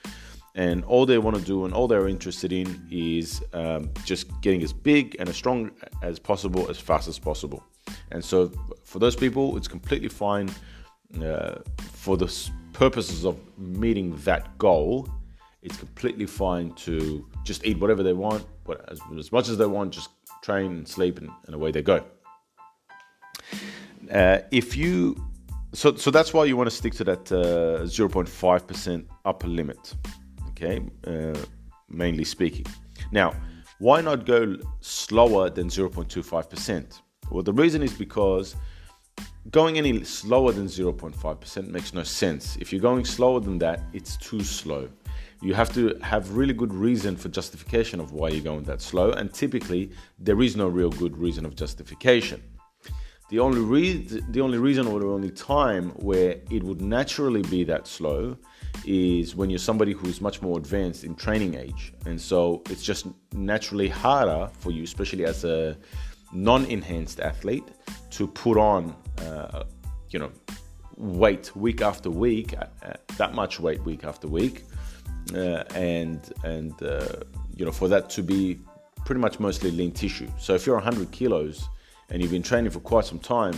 and 0.55 0.83
all 0.85 1.05
they 1.05 1.17
want 1.17 1.37
to 1.37 1.41
do 1.41 1.65
and 1.65 1.73
all 1.73 1.87
they're 1.87 2.07
interested 2.07 2.51
in 2.51 2.87
is 2.91 3.41
um, 3.53 3.89
just 4.03 4.27
getting 4.41 4.63
as 4.63 4.73
big 4.73 5.15
and 5.19 5.29
as 5.29 5.35
strong 5.35 5.71
as 6.01 6.19
possible 6.19 6.69
as 6.69 6.77
fast 6.77 7.07
as 7.07 7.17
possible. 7.19 7.63
And 8.11 8.23
so 8.23 8.51
for 8.83 8.99
those 8.99 9.15
people, 9.15 9.57
it's 9.57 9.67
completely 9.67 10.09
fine 10.09 10.49
uh, 11.23 11.55
for 11.93 12.17
the 12.17 12.29
purposes 12.73 13.25
of 13.25 13.37
meeting 13.57 14.15
that 14.17 14.57
goal 14.57 15.07
it's 15.61 15.77
completely 15.77 16.25
fine 16.25 16.71
to 16.73 17.25
just 17.43 17.65
eat 17.65 17.79
whatever 17.79 18.03
they 18.03 18.13
want, 18.13 18.45
as, 18.87 18.99
as 19.17 19.31
much 19.31 19.49
as 19.49 19.57
they 19.57 19.65
want, 19.65 19.93
just 19.93 20.09
train 20.41 20.71
and 20.71 20.87
sleep, 20.87 21.17
and, 21.17 21.29
and 21.45 21.55
away 21.55 21.71
they 21.71 21.81
go. 21.81 22.03
Uh, 24.11 24.39
if 24.51 24.75
you 24.75 25.15
so 25.73 25.95
so 25.95 26.09
that's 26.09 26.33
why 26.33 26.45
you 26.45 26.57
want 26.57 26.69
to 26.69 26.75
stick 26.75 26.93
to 26.93 27.03
that 27.03 27.31
uh, 27.31 27.83
0.5% 27.83 29.05
upper 29.25 29.47
limit 29.47 29.93
okay? 30.49 30.81
Uh, 31.05 31.37
mainly 31.89 32.23
speaking. 32.23 32.65
Now 33.11 33.35
why 33.77 34.01
not 34.01 34.25
go 34.25 34.57
slower 34.81 35.49
than 35.49 35.67
0.25% 35.67 37.01
well 37.29 37.43
the 37.43 37.53
reason 37.53 37.83
is 37.83 37.93
because 37.93 38.55
going 39.51 39.77
any 39.77 40.03
slower 40.03 40.51
than 40.51 40.65
0.5% 40.65 41.67
makes 41.67 41.93
no 41.93 42.03
sense. 42.03 42.57
If 42.57 42.73
you're 42.73 42.81
going 42.81 43.05
slower 43.05 43.39
than 43.39 43.59
that 43.59 43.81
it's 43.93 44.17
too 44.17 44.41
slow. 44.41 44.89
You 45.41 45.53
have 45.53 45.71
to 45.75 45.97
have 46.01 46.35
really 46.35 46.53
good 46.53 46.73
reason 46.73 47.15
for 47.15 47.29
justification 47.29 47.99
of 47.99 48.11
why 48.11 48.29
you're 48.29 48.43
going 48.43 48.63
that 48.63 48.81
slow 48.81 49.11
and 49.11 49.31
typically 49.31 49.91
there 50.17 50.41
is 50.41 50.57
no 50.57 50.67
real 50.67 50.89
good 50.89 51.15
reason 51.15 51.45
of 51.45 51.55
justification 51.55 52.41
the 53.29 53.39
only, 53.39 53.61
re- 53.61 54.21
the 54.29 54.41
only 54.41 54.57
reason 54.57 54.87
or 54.87 54.99
the 54.99 55.07
only 55.07 55.29
time 55.29 55.89
where 55.91 56.37
it 56.49 56.63
would 56.63 56.81
naturally 56.81 57.43
be 57.43 57.63
that 57.63 57.87
slow 57.87 58.35
is 58.85 59.35
when 59.35 59.49
you're 59.49 59.59
somebody 59.59 59.91
who's 59.91 60.19
much 60.21 60.41
more 60.41 60.57
advanced 60.57 61.03
in 61.03 61.15
training 61.15 61.55
age 61.55 61.93
and 62.05 62.19
so 62.19 62.61
it's 62.69 62.83
just 62.83 63.07
naturally 63.33 63.87
harder 63.87 64.49
for 64.59 64.71
you 64.71 64.83
especially 64.83 65.25
as 65.25 65.43
a 65.43 65.77
non-enhanced 66.33 67.19
athlete 67.19 67.67
to 68.09 68.27
put 68.27 68.57
on 68.57 68.95
uh, 69.19 69.63
you 70.09 70.19
know 70.19 70.31
weight 70.97 71.55
week 71.55 71.81
after 71.81 72.09
week 72.09 72.53
uh, 72.57 72.93
that 73.17 73.33
much 73.33 73.59
weight 73.59 73.81
week 73.83 74.03
after 74.03 74.27
week 74.27 74.63
uh, 75.33 75.63
and 75.75 76.33
and 76.43 76.81
uh, 76.83 77.05
you 77.55 77.65
know 77.65 77.71
for 77.71 77.87
that 77.87 78.09
to 78.09 78.23
be 78.23 78.59
pretty 79.05 79.21
much 79.21 79.39
mostly 79.39 79.71
lean 79.71 79.91
tissue. 79.91 80.27
So 80.37 80.53
if 80.53 80.65
you're 80.65 80.75
100 80.75 81.11
kilos 81.11 81.67
and 82.09 82.21
you've 82.21 82.31
been 82.31 82.43
training 82.43 82.71
for 82.71 82.79
quite 82.79 83.05
some 83.05 83.19
time, 83.19 83.55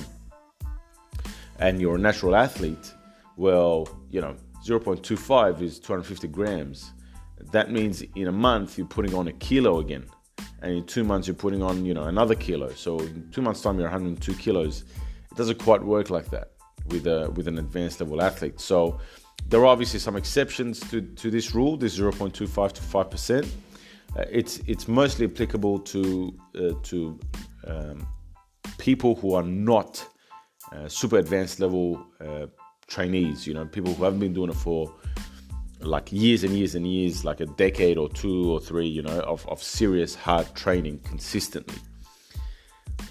and 1.60 1.79
you're 1.79 1.96
a 1.96 2.00
natural 2.00 2.36
athlete, 2.36 2.93
well, 3.38 3.88
you 4.10 4.22
know 4.22 4.36
0.25 4.65 5.62
is 5.62 5.79
250 5.79 6.27
grams. 6.27 6.91
That 7.51 7.72
means 7.72 8.03
in 8.15 8.27
a 8.27 8.31
month 8.31 8.77
you're 8.77 8.88
putting 8.88 9.15
on 9.15 9.27
a 9.27 9.34
kilo 9.34 9.79
again, 9.79 10.05
and 10.62 10.74
in 10.74 10.86
two 10.86 11.03
months 11.03 11.27
you're 11.27 11.36
putting 11.36 11.63
on 11.63 11.86
you 11.86 11.93
know 11.93 12.03
another 12.03 12.36
kilo. 12.36 12.70
So 12.74 13.00
in 13.00 13.29
two 13.31 13.41
months' 13.41 13.62
time 13.62 13.79
you're 13.79 13.89
102 13.89 14.34
kilos. 14.36 14.84
It 15.31 15.38
doesn't 15.38 15.60
quite 15.60 15.81
work 15.81 16.10
like 16.10 16.29
that 16.31 16.51
with 16.88 17.08
a 17.08 17.31
with 17.31 17.48
an 17.48 17.58
advanced 17.58 18.01
level 18.01 18.22
athlete. 18.22 18.60
So 18.60 19.00
there 19.48 19.60
are 19.62 19.65
obviously 19.65 20.00
some 20.00 20.15
exceptions 20.15 20.79
to, 20.91 21.01
to 21.01 21.29
this 21.29 21.53
rule, 21.53 21.77
this 21.77 21.98
0.25 21.98 22.72
to 22.74 22.81
5%. 22.81 23.46
Uh, 24.17 24.25
it's, 24.29 24.60
it's 24.60 24.88
mostly 24.88 25.25
applicable 25.25 25.79
to, 25.79 26.34
uh, 26.55 26.74
to 26.84 27.20
um, 27.67 28.08
people 28.81 29.13
who 29.13 29.35
are 29.35 29.43
not 29.43 30.03
uh, 30.71 30.88
super 30.88 31.19
advanced 31.19 31.59
level 31.59 32.03
uh, 32.19 32.47
trainees, 32.88 33.45
you 33.45 33.53
know, 33.53 33.63
people 33.63 33.93
who 33.93 34.03
haven't 34.03 34.19
been 34.19 34.33
doing 34.33 34.50
it 34.50 34.55
for 34.55 34.91
like 35.81 36.11
years 36.11 36.43
and 36.43 36.53
years 36.53 36.73
and 36.73 36.88
years, 36.88 37.23
like 37.23 37.39
a 37.41 37.45
decade 37.45 37.95
or 37.95 38.09
two 38.09 38.51
or 38.51 38.59
three, 38.59 38.88
you 38.88 39.03
know, 39.03 39.19
of, 39.21 39.47
of 39.50 39.61
serious 39.61 40.15
hard 40.15 40.47
training 40.55 41.00
consistently. 41.03 41.77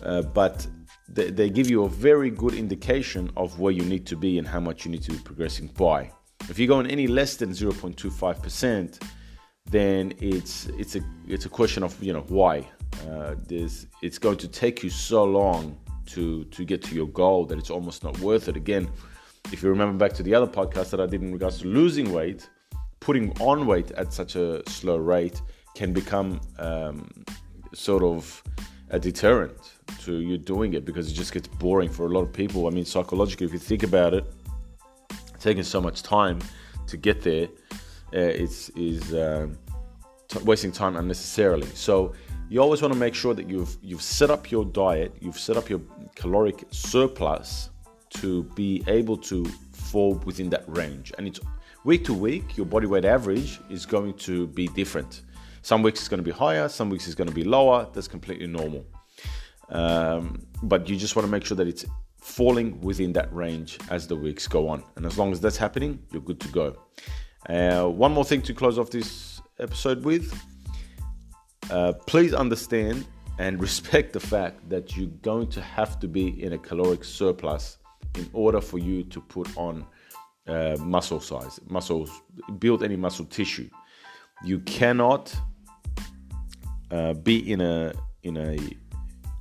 Uh, 0.03 0.23
but 0.23 0.67
they, 1.09 1.31
they 1.31 1.49
give 1.49 1.71
you 1.71 1.85
a 1.85 1.89
very 1.89 2.31
good 2.31 2.55
indication 2.55 3.31
of 3.37 3.61
where 3.61 3.73
you 3.73 3.85
need 3.85 4.05
to 4.07 4.17
be 4.17 4.39
and 4.39 4.49
how 4.49 4.59
much 4.59 4.85
you 4.85 4.91
need 4.91 5.03
to 5.05 5.13
be 5.13 5.19
progressing 5.19 5.69
by. 5.79 6.11
If 6.49 6.59
you're 6.59 6.67
going 6.67 6.89
any 6.89 7.07
less 7.07 7.37
than 7.37 7.51
0.25%, 7.51 9.01
then 9.71 10.13
it's 10.19 10.67
it's 10.79 10.97
a 10.97 11.01
it's 11.29 11.47
a 11.47 11.49
question 11.49 11.83
of 11.83 12.01
you 12.03 12.13
know 12.13 12.25
why. 12.29 12.69
Uh, 13.09 13.37
there's 13.47 13.87
it's 14.03 14.19
going 14.19 14.37
to 14.37 14.49
take 14.49 14.83
you 14.83 14.91
so 14.91 15.25
long 15.25 15.79
to 16.07 16.45
to 16.45 16.65
get 16.65 16.83
to 16.83 16.95
your 16.95 17.07
goal 17.09 17.47
that 17.47 17.59
it's 17.59 17.71
almost 17.71 18.03
not 18.03 18.19
worth 18.19 18.49
it. 18.49 18.57
Again, 18.57 18.91
if 19.53 19.63
you 19.63 19.69
remember 19.69 19.97
back 19.97 20.13
to 20.15 20.23
the 20.23 20.35
other 20.35 20.47
podcast 20.47 20.91
that 20.91 21.01
I 21.01 21.07
did 21.07 21.23
in 21.23 21.33
regards 21.33 21.61
to 21.61 21.69
losing 21.69 22.13
weight, 22.13 22.49
putting 22.99 23.31
on 23.41 23.67
weight 23.67 23.93
at 23.93 24.13
such 24.13 24.35
a 24.37 24.69
slow 24.69 24.97
rate 24.97 25.41
can 25.77 25.93
become 25.93 26.41
um, 26.59 27.09
sort 27.73 28.03
of 28.03 28.43
a 28.91 28.99
deterrent 28.99 29.57
to 30.01 30.21
you 30.21 30.37
doing 30.37 30.75
it 30.75 30.85
because 30.85 31.09
it 31.09 31.15
just 31.15 31.33
gets 31.33 31.47
boring 31.47 31.89
for 31.89 32.07
a 32.07 32.09
lot 32.09 32.23
of 32.23 32.33
people. 32.33 32.67
I 32.67 32.71
mean, 32.71 32.85
psychologically, 32.85 33.47
if 33.47 33.53
you 33.53 33.61
think 33.61 33.85
about 33.85 34.15
it, 34.15 34.25
taking 35.39 35.63
so 35.63 35.81
much 35.81 36.03
time 36.03 36.41
to 36.89 36.97
get 36.97 37.23
there 37.23 37.49
is 38.19 38.71
is 38.77 39.15
um, 39.15 39.59
t- 40.29 40.41
wasting 40.41 40.73
time 40.73 40.97
unnecessarily. 40.97 41.69
So 41.75 42.13
you 42.49 42.61
always 42.61 42.83
want 42.83 42.93
to 42.93 42.99
make 42.99 43.15
sure 43.15 43.35
that 43.35 43.49
you've 43.49 43.77
you've 43.83 44.03
set 44.03 44.31
up 44.31 44.51
your 44.51 44.65
diet, 44.65 45.15
you've 45.21 45.39
set 45.39 45.57
up 45.57 45.69
your 45.71 45.81
caloric 46.17 46.65
surplus 46.71 47.71
to 48.11 48.43
be 48.55 48.83
able 48.89 49.17
to 49.17 49.45
fall 49.73 50.15
within 50.25 50.51
that 50.51 50.65
range. 50.67 51.13
And 51.17 51.27
it's 51.27 51.41
week 51.85 52.05
to 52.07 52.15
week, 52.15 52.57
your 52.57 52.67
body 52.67 52.87
weight 52.87 53.05
average 53.05 53.61
is 53.71 53.87
going 53.87 54.15
to 54.15 54.47
be 54.49 54.67
different. 54.69 55.23
Some 55.63 55.83
weeks 55.83 56.01
it's 56.01 56.09
going 56.09 56.19
to 56.19 56.25
be 56.25 56.31
higher, 56.31 56.69
some 56.69 56.91
weeks 56.91 57.07
it's 57.07 57.15
going 57.15 57.29
to 57.29 57.35
be 57.35 57.45
lower. 57.45 57.87
That's 57.93 58.09
completely 58.09 58.47
normal. 58.47 58.85
Um, 59.69 60.43
but 60.63 60.89
you 60.89 60.97
just 60.97 61.15
want 61.15 61.27
to 61.27 61.31
make 61.31 61.45
sure 61.45 61.57
that 61.57 61.69
it's 61.69 61.85
falling 62.19 62.81
within 62.81 63.13
that 63.13 63.33
range 63.33 63.79
as 63.91 64.07
the 64.07 64.17
weeks 64.17 64.49
go 64.49 64.69
on. 64.69 64.83
And 64.97 65.07
as 65.07 65.19
long 65.19 65.33
as 65.33 65.41
that's 65.41 65.57
happening, 65.57 66.03
you're 66.13 66.23
good 66.23 66.41
to 66.41 66.49
go. 66.49 66.77
Uh, 67.49 67.87
one 67.87 68.13
more 68.13 68.25
thing 68.25 68.43
to 68.43 68.55
close 68.55 68.79
off 68.79 68.91
this 68.91 69.41
episode 69.59 70.05
with. 70.05 70.39
Uh, 71.71 71.93
please 72.07 72.35
understand 72.35 73.07
and 73.39 73.61
respect 73.69 74.13
the 74.13 74.21
fact 74.21 74.69
that 74.69 74.97
you're 74.97 75.09
going 75.23 75.49
to 75.49 75.61
have 75.61 75.99
to 76.01 76.09
be 76.09 76.43
in 76.43 76.53
a 76.53 76.59
caloric 76.59 77.05
surplus 77.05 77.79
in 78.17 78.29
order 78.33 78.61
for 78.61 78.79
you 78.79 79.05
to 79.05 79.21
put 79.21 79.49
on 79.57 79.87
uh, 80.47 80.77
muscle 80.81 81.21
size, 81.21 81.61
muscles, 81.69 82.11
build 82.59 82.83
any 82.83 82.97
muscle 82.97 83.25
tissue. 83.25 83.69
You 84.45 84.61
cannot 84.61 85.35
uh, 86.91 87.15
be 87.15 87.51
in 87.51 87.61
a 87.61 87.93
in 88.23 88.37
a 88.37 88.59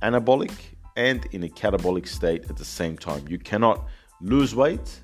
anabolic 0.02 0.52
and 0.96 1.26
in 1.32 1.42
a 1.44 1.48
catabolic 1.48 2.06
state 2.06 2.48
at 2.48 2.56
the 2.56 2.64
same 2.64 2.96
time. 2.96 3.26
You 3.28 3.38
cannot 3.38 3.86
lose 4.20 4.54
weight 4.54 5.00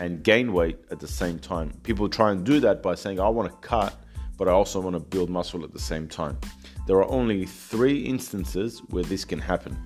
and 0.00 0.24
gain 0.24 0.52
weight 0.52 0.78
at 0.90 0.98
the 0.98 1.06
same 1.06 1.38
time. 1.38 1.70
People 1.82 2.08
try 2.08 2.32
and 2.32 2.42
do 2.44 2.58
that 2.58 2.82
by 2.82 2.94
saying, 2.94 3.20
I 3.20 3.28
want 3.28 3.50
to 3.52 3.68
cut, 3.68 3.94
but 4.38 4.48
I 4.48 4.52
also 4.52 4.80
want 4.80 4.94
to 4.94 5.00
build 5.00 5.28
muscle 5.28 5.62
at 5.62 5.72
the 5.72 5.78
same 5.78 6.08
time. 6.08 6.38
There 6.86 6.96
are 6.96 7.08
only 7.10 7.44
three 7.44 7.98
instances 7.98 8.80
where 8.88 9.04
this 9.04 9.24
can 9.26 9.38
happen. 9.38 9.76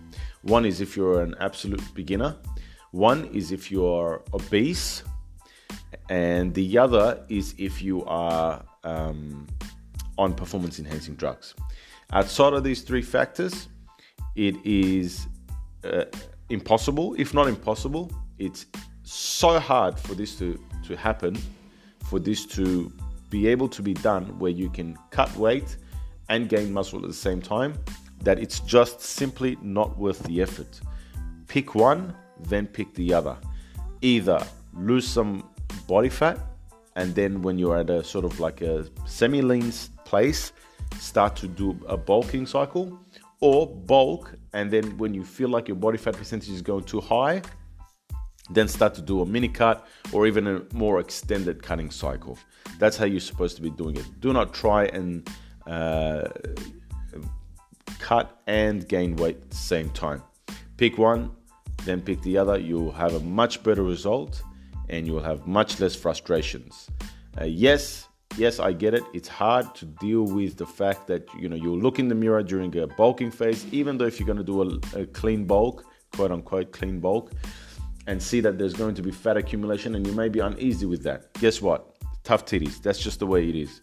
One 0.43 0.65
is 0.65 0.81
if 0.81 0.97
you're 0.97 1.21
an 1.23 1.35
absolute 1.41 1.83
beginner, 1.95 2.37
one 2.93 3.25
is 3.27 3.51
if 3.51 3.73
you 3.73 3.87
are 3.87 4.23
obese, 4.33 5.03
and 6.09 6.55
the 6.55 6.79
other 6.79 7.25
is 7.29 7.55
if 7.59 7.83
you 7.83 8.05
are 8.05 8.65
um, 8.85 9.49
on 10.17 10.33
performance 10.33 10.79
enhancing 10.79 11.17
drugs. 11.17 11.55
Outside 12.13 12.53
of 12.53 12.63
these 12.63 12.83
three 12.83 13.03
factors, 13.03 13.69
it 14.37 14.55
is 14.65 15.27
uh, 15.83 16.05
impossible, 16.51 17.17
if 17.19 17.35
not 17.35 17.49
impossible. 17.49 18.13
It's 18.39 18.67
so 19.05 19.59
hard 19.59 19.99
for 19.99 20.15
this 20.15 20.37
to, 20.39 20.59
to 20.87 20.97
happen, 20.97 21.37
for 22.05 22.19
this 22.19 22.45
to 22.47 22.93
be 23.31 23.47
able 23.47 23.69
to 23.69 23.83
be 23.83 23.95
done 23.95 24.39
where 24.39 24.51
you 24.51 24.69
can 24.71 24.97
cut 25.11 25.35
weight 25.37 25.77
and 26.29 26.49
gain 26.49 26.73
muscle 26.73 26.99
at 27.01 27.07
the 27.07 27.15
same 27.15 27.41
time 27.41 27.75
that 28.23 28.39
it's 28.39 28.61
just 28.61 29.01
simply 29.01 29.57
not 29.63 29.97
worth 29.99 30.23
the 30.25 30.41
effort. 30.41 30.81
Pick 31.47 31.75
one, 31.75 32.15
then 32.41 32.67
pick 32.67 32.93
the 32.95 33.13
other. 33.13 33.37
Either 34.01 34.45
lose 34.73 35.07
some 35.07 35.49
body 35.87 36.09
fat, 36.09 36.39
and 36.97 37.15
then 37.15 37.43
when 37.43 37.59
you're 37.59 37.77
at 37.77 37.91
a 37.91 38.03
sort 38.03 38.25
of 38.25 38.41
like 38.41 38.63
a 38.63 38.87
semi 39.07 39.43
lean 39.43 39.73
place, 40.05 40.53
start 40.99 41.37
to 41.37 41.47
do 41.47 41.79
a 41.87 41.97
bulking 41.97 42.47
cycle, 42.47 42.99
or 43.41 43.67
bulk, 43.67 44.35
and 44.53 44.71
then 44.71 44.97
when 44.97 45.13
you 45.13 45.25
feel 45.25 45.49
like 45.49 45.69
your 45.69 45.77
body 45.77 45.99
fat 45.99 46.17
percentage 46.17 46.51
is 46.51 46.63
going 46.63 46.85
too 46.85 47.01
high, 47.01 47.43
then 48.51 48.69
start 48.69 48.95
to 48.95 49.03
do 49.03 49.21
a 49.23 49.27
mini 49.27 49.49
cut 49.49 49.87
or 50.13 50.27
even 50.27 50.47
a 50.47 50.63
more 50.75 51.01
extended 51.01 51.63
cutting 51.63 51.91
cycle. 51.91 52.39
That's 52.79 52.97
how 52.97 53.07
you're 53.07 53.21
supposed 53.21 53.57
to 53.57 53.63
be 53.63 53.71
doing 53.71 53.97
it. 53.97 54.07
Do 54.21 54.33
not 54.33 54.53
try 54.53 54.87
and 54.87 55.29
uh, 55.67 56.29
cut 57.99 58.43
and 58.47 58.87
gain 58.87 59.17
weight 59.17 59.37
at 59.41 59.51
the 59.51 59.57
same 59.57 59.91
time. 59.91 60.23
Pick 60.77 60.99
one, 60.99 61.31
then 61.85 62.01
pick 62.01 62.21
the 62.23 62.37
other. 62.37 62.59
You'll 62.59 62.93
have 62.93 63.15
a 63.15 63.21
much 63.21 63.63
better 63.63 63.83
result 63.83 64.43
and 64.89 65.07
you'll 65.07 65.23
have 65.23 65.47
much 65.47 65.81
less 65.81 65.95
frustrations. 65.95 66.91
Uh, 67.41 67.45
yes, 67.45 68.09
yes, 68.37 68.59
I 68.61 68.73
get 68.73 68.93
it. 68.95 69.03
It's 69.15 69.29
hard 69.29 69.75
to 69.77 69.87
deal 69.87 70.25
with 70.25 70.57
the 70.57 70.67
fact 70.67 71.07
that 71.07 71.27
you 71.39 71.49
know 71.49 71.57
you 71.57 71.75
look 71.75 71.99
in 71.99 72.09
the 72.09 72.15
mirror 72.15 72.43
during 72.43 72.77
a 72.77 72.87
bulking 72.87 73.31
phase, 73.31 73.65
even 73.73 73.97
though 73.97 74.05
if 74.05 74.21
you're 74.21 74.27
going 74.27 74.39
to 74.39 74.45
do 74.45 74.63
a, 74.63 75.01
a 75.01 75.07
clean 75.07 75.45
bulk, 75.47 75.85
quote 76.13 76.31
unquote 76.31 76.73
clean 76.73 77.01
bulk, 77.01 77.33
and 78.07 78.23
see 78.23 78.41
that 78.41 78.59
there's 78.59 78.75
going 78.75 78.95
to 78.95 79.03
be 79.03 79.11
fat 79.11 79.37
accumulation, 79.37 79.95
and 79.95 80.07
you 80.07 80.13
may 80.13 80.29
be 80.29 80.41
uneasy 80.41 80.87
with 80.87 81.03
that. 81.05 81.33
Guess 81.35 81.63
what? 81.63 81.97
Tough 82.23 82.45
titties. 82.45 82.83
That's 82.83 82.99
just 82.99 83.19
the 83.19 83.27
way 83.27 83.49
it 83.49 83.55
is. 83.55 83.81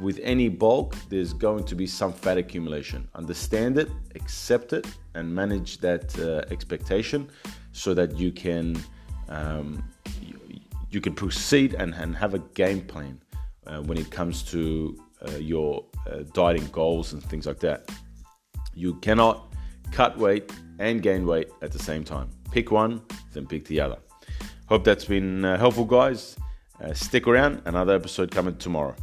With 0.00 0.18
any 0.22 0.48
bulk, 0.48 0.96
there's 1.10 1.32
going 1.32 1.64
to 1.64 1.74
be 1.74 1.86
some 1.86 2.12
fat 2.12 2.38
accumulation. 2.38 3.06
Understand 3.14 3.78
it, 3.78 3.90
accept 4.14 4.72
it, 4.72 4.86
and 5.14 5.32
manage 5.32 5.78
that 5.78 6.18
uh, 6.18 6.50
expectation 6.50 7.30
so 7.72 7.92
that 7.94 8.16
you 8.16 8.32
can 8.32 8.82
um, 9.28 9.84
you, 10.90 11.00
can 11.00 11.14
proceed 11.14 11.74
and, 11.74 11.94
and 11.94 12.16
have 12.16 12.34
a 12.34 12.40
game 12.54 12.80
plan 12.80 13.20
uh, 13.66 13.80
when 13.82 13.96
it 13.96 14.10
comes 14.10 14.42
to 14.42 14.98
uh, 15.28 15.36
your 15.36 15.84
uh, 16.10 16.24
dieting 16.32 16.66
goals 16.72 17.12
and 17.12 17.22
things 17.22 17.46
like 17.46 17.60
that. 17.60 17.88
You 18.74 18.94
cannot 18.96 19.52
cut 19.92 20.18
weight 20.18 20.50
and 20.78 21.02
gain 21.02 21.26
weight 21.26 21.50
at 21.62 21.70
the 21.72 21.78
same 21.78 22.02
time. 22.02 22.30
Pick 22.50 22.70
one, 22.70 23.02
then 23.32 23.46
pick 23.46 23.64
the 23.66 23.80
other. 23.80 23.98
Hope 24.68 24.84
that's 24.84 25.04
been 25.04 25.44
uh, 25.44 25.58
helpful, 25.58 25.84
guys. 25.84 26.36
Uh, 26.82 26.94
stick 26.94 27.26
around, 27.26 27.62
another 27.64 27.94
episode 27.94 28.30
coming 28.30 28.56
tomorrow. 28.56 28.94